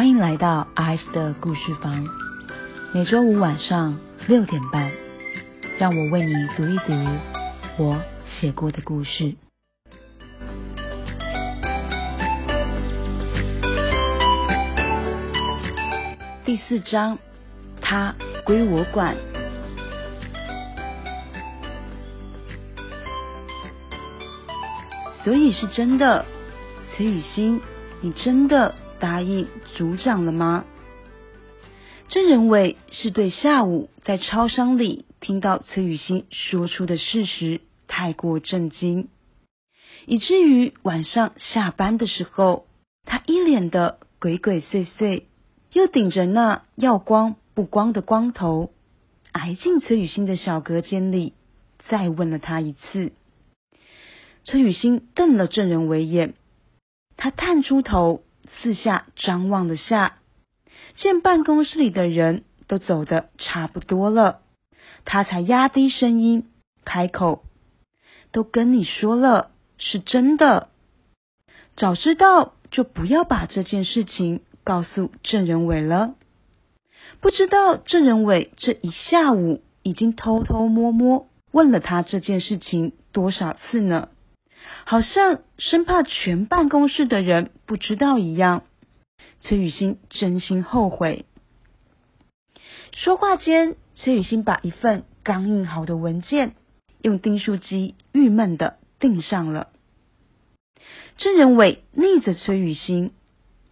[0.00, 2.06] 欢迎来到 ice 的故事房，
[2.94, 4.90] 每周五晚上六点半，
[5.78, 6.94] 让我为你读一读
[7.76, 9.34] 我写过的故事。
[16.46, 17.18] 第四章，
[17.82, 18.14] 他
[18.46, 19.14] 归我管。
[25.22, 26.24] 所以是真的，
[26.96, 27.60] 崔雨欣，
[28.00, 30.64] 你真的答应组长了吗？
[32.08, 39.08] 郑仁伟是对下午在超商里听到崔雨欣说出的事实太过震惊，
[40.06, 42.66] 以至于晚上下班的时候，
[43.04, 45.22] 他一脸的鬼鬼祟祟，
[45.72, 48.72] 又顶着那要光不光的光头，
[49.32, 51.34] 挨进崔雨欣的小隔间里，
[51.88, 53.12] 再问了他一次。
[54.42, 56.34] 崔雨欣瞪了郑仁伟眼，
[57.16, 58.22] 他探出头，
[58.58, 60.18] 四下张望了下，
[60.96, 64.40] 见办公室里的人都走得差不多了，
[65.04, 66.50] 他才压低声音
[66.84, 67.44] 开口
[68.32, 70.68] ：“都跟你说了，是真的。
[71.76, 76.14] 早知道就不要把这件事情告诉郑仁伟了。
[77.20, 84.10] 不知道郑仁伟这一下午已经偷偷摸摸问了他这件事情多少次呢？”
[84.84, 88.64] 好像生怕全办公室的人不知道一样，
[89.40, 91.24] 崔雨欣真心后悔。
[92.92, 96.54] 说话间，崔雨欣把一份刚印好的文件
[97.02, 99.68] 用订书机郁闷的订上了。
[101.16, 103.12] 郑仁伟逆着崔雨欣，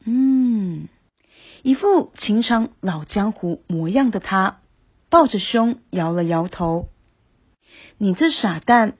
[0.05, 0.89] 嗯，
[1.62, 4.61] 一副情场老江湖模样的他，
[5.11, 6.89] 抱着胸摇了摇头
[7.98, 8.97] ：“你这傻蛋。”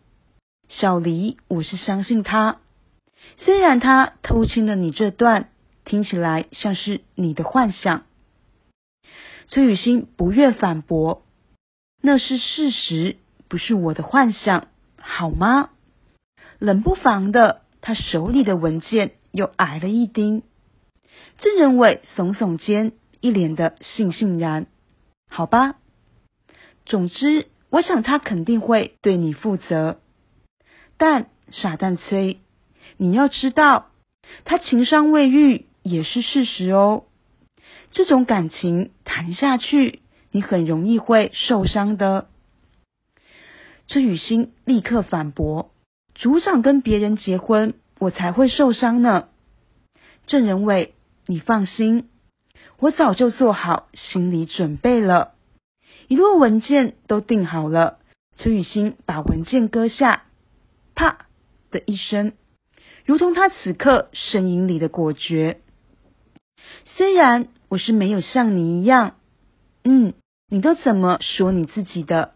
[0.69, 2.59] 小黎，我是相信他。
[3.39, 5.49] 虽然他偷亲了你这段，
[5.87, 8.05] 听起来像是你的幻想。
[9.47, 11.23] 崔雨欣不愿反驳，
[12.03, 13.17] 那是事实，
[13.49, 14.69] 不是我的幻想，
[15.01, 15.71] 好吗？
[16.59, 20.43] 冷不防的，他手里的文件又矮了一丁。
[21.39, 24.67] 郑仁伟耸耸肩，一脸的悻悻然。
[25.31, 25.77] 好吧，
[26.85, 29.99] 总之，我想他肯定会对你负责。
[30.99, 32.41] 但傻蛋崔，
[32.97, 33.87] 你要知道，
[34.45, 37.05] 他情商未愈也是事实哦。
[37.93, 40.01] 这种感情谈下去，
[40.33, 42.27] 你很容易会受伤的。
[43.87, 45.71] 崔雨欣立刻反驳
[46.15, 49.29] ：“组长跟别人结婚，我才会受伤呢。”
[50.27, 50.95] 郑仁伟，
[51.27, 52.09] 你放心，
[52.79, 55.33] 我早就做好心理准备了。
[56.09, 57.99] 一摞文件都订好了。
[58.37, 60.25] 崔雨欣把文件搁下。
[60.99, 61.27] 啪
[61.71, 62.33] 的一声，
[63.05, 65.61] 如同他此刻声音里的果决。
[66.87, 69.15] 虽然我是没有像你一样，
[69.85, 70.15] 嗯，
[70.49, 72.35] 你都怎么说你自己的？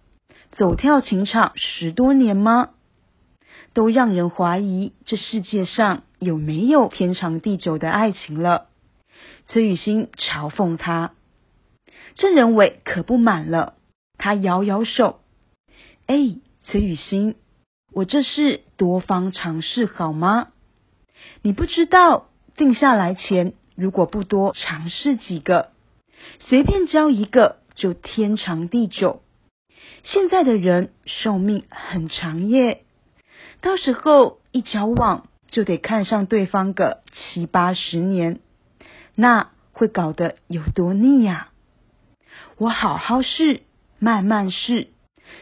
[0.52, 2.70] 走跳情场十多年吗？
[3.72, 8.68] 都让人怀疑这世界上有没有天长地久的爱情了。
[9.46, 11.14] 崔雨欣嘲讽他，
[12.14, 13.74] 郑仁伟可不满了，
[14.18, 15.20] 他摇摇手，
[16.06, 17.34] 哎，崔雨欣。
[17.94, 20.48] 我这是多方尝试，好吗？
[21.42, 25.70] 你不知道，定下来前如果不多尝试几个，
[26.40, 29.22] 随便交一个就天长地久。
[30.04, 32.82] 现在的人寿命很长耶，
[33.60, 38.40] 到时候一交往就得看上对方个七八十年，
[39.14, 41.50] 那会搞得有多腻呀？
[42.56, 43.62] 我好好试，
[43.98, 44.88] 慢慢试，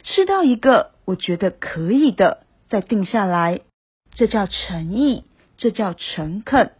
[0.03, 0.90] 试到一个。
[1.05, 3.61] 我觉得可以的，再定下来，
[4.13, 5.25] 这叫诚意，
[5.57, 6.73] 这叫诚恳。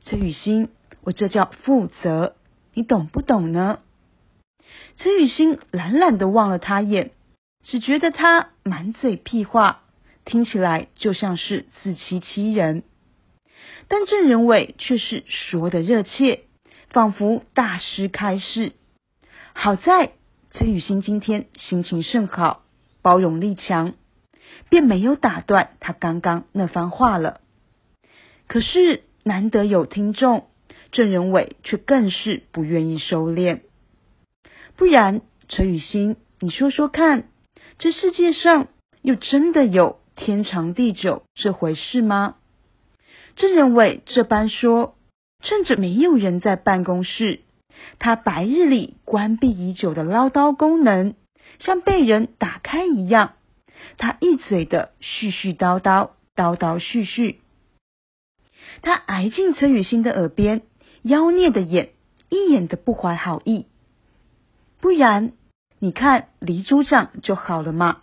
[0.00, 0.68] 崔雨欣，
[1.02, 2.36] 我这叫负责，
[2.74, 3.80] 你懂不懂呢？
[4.96, 7.10] 崔雨欣懒懒的望了他眼，
[7.62, 9.82] 只觉得他满嘴屁话，
[10.24, 12.84] 听起来就像是自欺欺人。
[13.88, 16.44] 但郑仁伟却是说的热切，
[16.90, 18.72] 仿佛大师开示。
[19.52, 20.12] 好在
[20.50, 22.63] 崔雨欣今天心情甚好。
[23.04, 23.92] 包容力强，
[24.70, 27.42] 便没有打断他刚刚那番话了。
[28.48, 30.46] 可是难得有听众，
[30.90, 33.60] 郑仁伟却更是不愿意收敛。
[34.76, 35.20] 不然，
[35.50, 37.24] 陈雨欣，你说说看，
[37.78, 38.68] 这世界上
[39.02, 42.36] 又真的有天长地久这回事吗？
[43.36, 44.96] 郑仁伟这般说，
[45.42, 47.40] 趁着没有人在办公室，
[47.98, 51.14] 他白日里关闭已久的唠叨功能。
[51.58, 53.34] 像被人打开一样，
[53.96, 57.36] 他一嘴的絮絮叨叨，叨叨絮絮。
[58.82, 60.62] 他挨近崔雨欣的耳边，
[61.02, 61.90] 妖孽的眼
[62.28, 63.66] 一眼的不怀好意。
[64.80, 65.32] 不然，
[65.78, 68.00] 你看黎组长就好了嘛。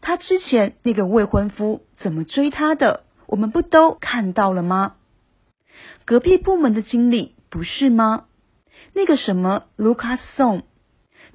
[0.00, 4.96] 他之前那个未婚夫怎么追他的，我们不都看到了吗？
[6.04, 8.26] 隔壁部门的经理不是吗？
[8.92, 10.64] 那个什么卢卡送，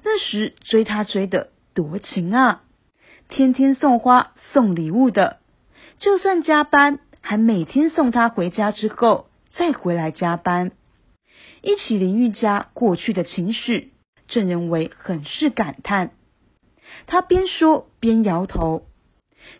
[0.04, 2.62] 那时追他追的多情啊，
[3.28, 5.38] 天天送花送礼物的，
[5.98, 10.72] 就算加班，还每天送他回家之后再回来加班。
[11.62, 13.92] 一起淋浴家过去的情绪，
[14.26, 16.10] 郑仁伟很是感叹。
[17.06, 18.86] 他边说边摇头。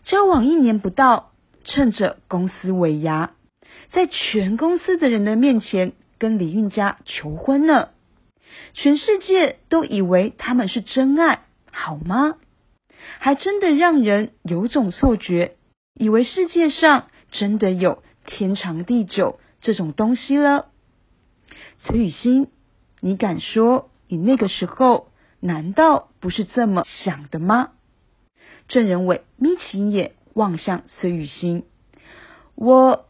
[0.03, 1.31] 交往一年不到，
[1.63, 3.31] 趁着公司尾牙，
[3.91, 7.91] 在全公司的人的面前跟李运家求婚了。
[8.73, 12.37] 全世界都以为他们是真爱，好吗？
[13.19, 15.57] 还真的让人有种错觉，
[15.93, 20.67] 以为世界上真的有天长地久这种东西了。
[21.79, 22.47] 崔雨欣，
[23.01, 25.09] 你敢说你那个时候
[25.39, 27.71] 难道不是这么想的吗？
[28.67, 31.65] 郑仁伟眯起眼望向崔雨欣，
[32.55, 33.05] 我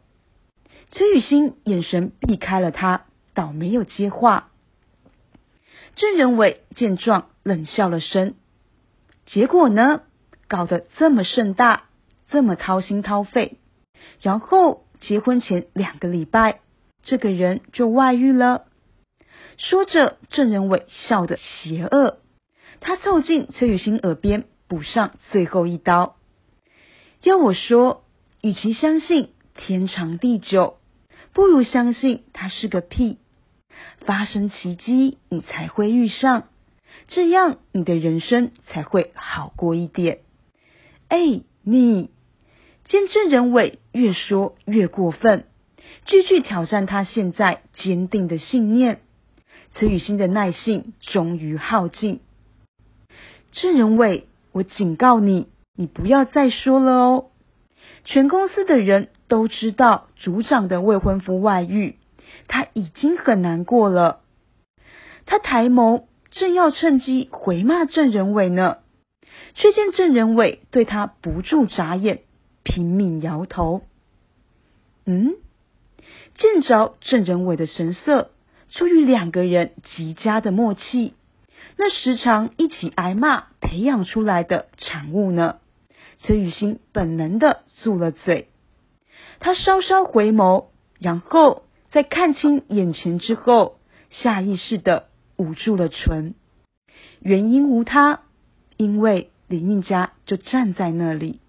[0.89, 4.49] 崔雨欣眼神避开了他，倒没有接话。
[5.95, 8.33] 郑仁伟见状冷笑了声，
[9.25, 10.01] 结果呢，
[10.47, 11.83] 搞得这么盛大，
[12.27, 13.57] 这么掏心掏肺，
[14.19, 16.61] 然后结婚前两个礼拜。
[17.03, 18.65] 这个人就外遇了。
[19.57, 22.17] 说着，郑仁伟笑得邪恶。
[22.79, 26.15] 他凑近崔雨欣耳边补上最后一刀。
[27.21, 28.03] 要我说，
[28.41, 30.77] 与其相信天长地久，
[31.33, 33.19] 不如相信他是个屁。
[34.05, 36.45] 发生奇迹，你才会遇上，
[37.07, 40.19] 这样你的人生才会好过一点。
[41.07, 42.09] 哎，你
[42.85, 45.45] 见证人伟越说越过分。
[46.05, 49.01] 句句挑战他现在坚定的信念，
[49.71, 52.19] 崔雨欣的耐性终于耗尽。
[53.51, 57.25] 郑仁伟，我警告你，你不要再说了哦！
[58.05, 61.97] 全公司的人都知道组长的未婚夫外遇，
[62.47, 64.21] 他已经很难过了。
[65.25, 68.77] 他抬眸，正要趁机回骂郑仁伟呢，
[69.55, 72.21] 却见郑仁伟对他不住眨眼，
[72.63, 73.83] 拼命摇头。
[75.05, 75.35] 嗯？
[76.35, 78.31] 见着郑仁伟的神色，
[78.67, 81.13] 出于两个人极佳的默契，
[81.77, 85.57] 那时常一起挨骂培养出来的产物呢。
[86.17, 88.49] 崔雨欣本能的住了嘴，
[89.39, 90.65] 他稍稍回眸，
[90.99, 91.63] 然后
[91.93, 93.77] 在看清眼前之后，
[94.09, 96.33] 下意识的捂住了唇。
[97.19, 98.21] 原因无他，
[98.77, 101.39] 因为林韵家就站在那里。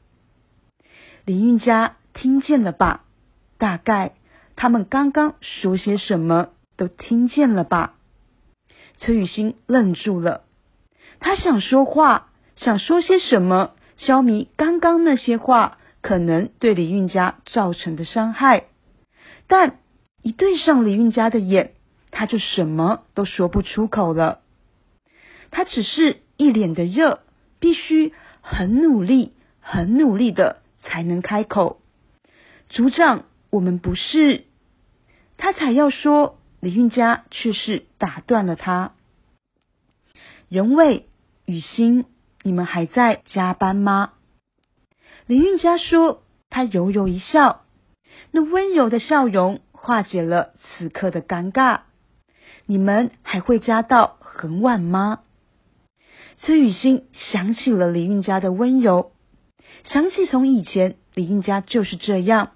[1.24, 3.04] 林韵家听见了吧？
[3.56, 4.12] 大概。
[4.54, 7.94] 他们刚刚说些什么，都听见了吧？
[8.98, 10.44] 崔雨欣愣住了，
[11.20, 18.66] 他想说话，想说些什么，消弭刚刚那些话可能对李运家造成的伤害，
[19.48, 19.78] 但
[20.24, 21.74] 一对上李运家的眼，
[22.10, 24.40] 他就什么都说不出口了。
[25.52, 27.20] 他只是一脸的热，
[27.60, 31.80] 必须很努力、很努力的才能开口。
[32.68, 33.26] 组长。
[33.50, 34.46] 我们不是，
[35.36, 38.94] 他才要说，李运家却是打断了他。
[40.48, 41.06] 仁伟、
[41.44, 42.04] 雨欣，
[42.42, 44.14] 你们还在加班吗？
[45.28, 47.64] 李运家说，他柔柔一笑，
[48.32, 51.82] 那温柔的笑容化解了此刻的尴尬。
[52.66, 55.20] 你们还会加到很晚吗？
[56.36, 59.12] 崔雨欣想起了李运家的温柔，
[59.84, 62.50] 想起从以前李运家就是这样。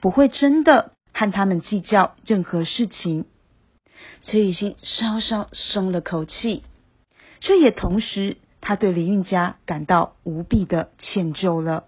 [0.00, 3.24] 不会真的和他们计较任何事情，
[4.20, 6.62] 崔雨欣稍稍松了口气，
[7.40, 11.84] 却也同时，他对李运家感到无比的歉疚了。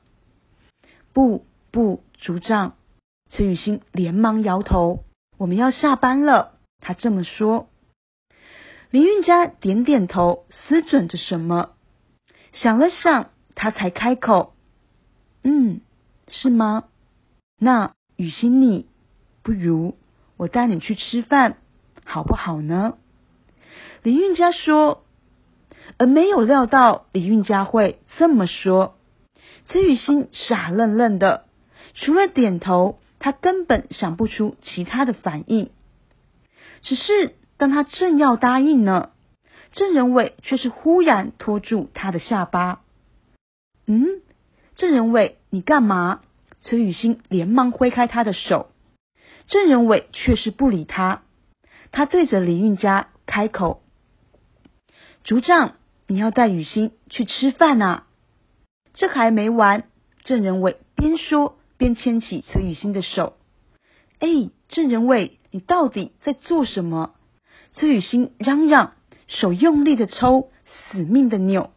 [1.13, 2.77] 不不，组长，
[3.29, 5.05] 崔雨欣连忙摇头，
[5.37, 6.53] 我们要下班了。
[6.81, 7.69] 他这么说。
[8.91, 11.71] 林运家点点头，思忖着什么，
[12.53, 14.55] 想了想，他才开口
[15.45, 15.81] ：“嗯，
[16.27, 16.85] 是吗？
[17.59, 18.89] 那。”雨欣，你
[19.45, 19.97] 不如
[20.37, 21.59] 我带你去吃饭，
[22.05, 22.95] 好不好呢？
[24.03, 25.05] 林运家说，
[25.99, 28.97] 而没有料到林运家会这么说。
[29.67, 31.45] 崔雨欣傻愣愣的，
[31.95, 35.71] 除了点头，他根本想不出其他的反应。
[36.83, 39.11] 只是当他正要答应呢，
[39.73, 42.83] 郑仁伟却是忽然拖住他的下巴。
[43.87, 44.07] 嗯，
[44.77, 46.21] 郑仁伟，你干嘛？
[46.61, 48.71] 崔雨欣连忙挥开他的手，
[49.47, 51.23] 郑仁伟却是不理他。
[51.93, 53.83] 他对着李运家开口
[55.23, 58.07] ：“组长，你要带雨欣去吃饭啊！”
[58.93, 59.85] 这还没完，
[60.25, 63.35] 郑仁伟边说边牵起崔雨欣的手。
[64.21, 64.29] “哎，
[64.69, 67.15] 郑仁伟，你到底在做什么？”
[67.73, 68.95] 崔雨欣嚷嚷，
[69.29, 71.71] 手用力的抽，死命的扭，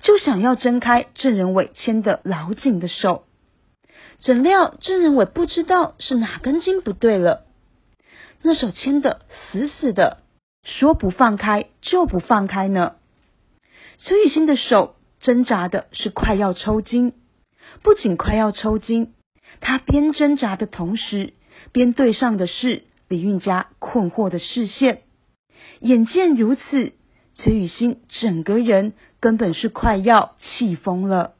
[0.00, 3.24] 就想要挣开郑仁伟牵的老紧的手。
[4.18, 7.46] 怎料郑仁伟不知道是哪根筋不对了，
[8.42, 10.18] 那手牵的死死的，
[10.62, 12.94] 说不放开就不放开呢。
[13.98, 17.12] 崔雨欣的手挣扎的是快要抽筋，
[17.82, 19.13] 不仅快要抽筋，
[19.66, 21.32] 他边挣扎的同时，
[21.72, 25.00] 边对上的是李运家困惑的视线。
[25.80, 26.92] 眼见如此，
[27.34, 31.32] 崔雨欣整个人根本是快要气疯了。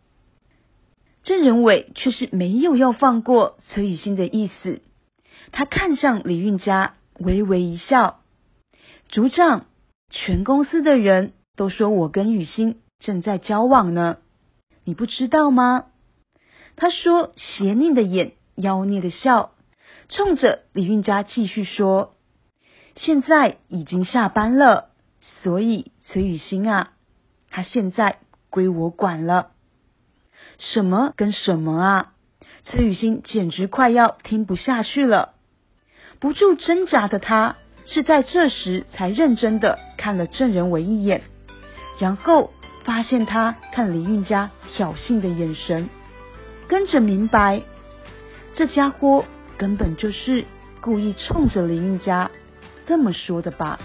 [1.23, 4.81] 郑仁伟却是没有要放过崔雨欣的意思，
[5.53, 8.21] 他看向李运家，微微一笑
[9.11, 9.67] ：“组长，
[10.09, 14.17] 全公司的人都说我跟雨欣正在交往呢，
[14.85, 15.89] 你不知道吗？”
[16.77, 19.53] 他说，邪佞的眼，妖孽的笑，
[20.09, 22.15] 冲着李运家继续说
[22.97, 24.91] ：“现在已经下班了，
[25.21, 26.93] 所以崔雨欣啊，
[27.51, 28.19] 他现在
[28.51, 29.53] 归我管了。”
[30.59, 32.13] 什么跟什么啊！
[32.63, 35.35] 崔雨欣简直快要听不下去了，
[36.21, 41.23] 不住挣扎的他，是在这时才认真的看了郑仁伟一眼，
[41.99, 42.53] 然后
[42.85, 45.89] 发现他看李运家挑衅的眼神，
[46.75, 47.63] 跟着明白，
[48.53, 49.25] 这家伙
[49.57, 50.45] 根本就是
[50.81, 52.33] 故意冲着林玉家
[52.85, 53.79] 这么说的吧。